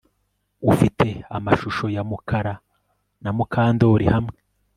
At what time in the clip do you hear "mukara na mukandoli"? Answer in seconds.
2.09-4.05